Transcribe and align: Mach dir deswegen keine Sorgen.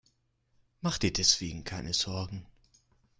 Mach 0.81 0.97
dir 0.97 1.13
deswegen 1.13 1.63
keine 1.63 1.93
Sorgen. 1.93 2.47